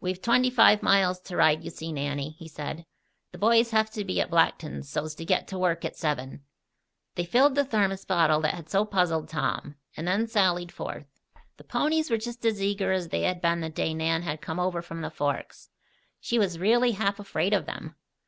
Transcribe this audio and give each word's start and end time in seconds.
"We've 0.00 0.22
twenty 0.22 0.50
five 0.50 0.84
miles 0.84 1.18
to 1.22 1.36
ride, 1.36 1.64
you 1.64 1.70
see, 1.70 1.92
Nannie," 1.92 2.36
he 2.38 2.46
said. 2.46 2.86
"The 3.32 3.38
boys 3.38 3.72
have 3.72 3.90
to 3.90 4.04
be 4.04 4.20
at 4.20 4.30
Blackton's 4.30 4.88
so's 4.88 5.16
to 5.16 5.24
get 5.24 5.48
to 5.48 5.58
work 5.58 5.84
at 5.84 5.96
seven." 5.96 6.44
They 7.16 7.24
filled 7.24 7.56
the 7.56 7.64
thermos 7.64 8.04
bottle 8.04 8.40
that 8.42 8.54
had 8.54 8.70
so 8.70 8.84
puzzled 8.84 9.28
Tom, 9.28 9.74
and 9.96 10.06
then 10.06 10.28
sallied 10.28 10.70
forth. 10.70 11.08
The 11.56 11.64
ponies 11.64 12.08
were 12.08 12.18
just 12.18 12.44
as 12.46 12.62
eager 12.62 12.92
as 12.92 13.08
they 13.08 13.22
had 13.22 13.40
been 13.40 13.62
the 13.62 13.68
day 13.68 13.94
Nan 13.94 14.22
had 14.22 14.40
come 14.40 14.60
over 14.60 14.80
from 14.80 15.00
the 15.00 15.10
Forks. 15.10 15.70
She 16.20 16.38
was 16.38 16.60
really 16.60 16.92
half 16.92 17.18
afraid 17.18 17.52
of 17.52 17.66
them. 17.66 17.96